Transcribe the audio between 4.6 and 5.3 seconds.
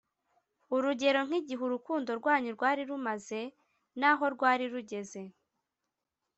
rugeze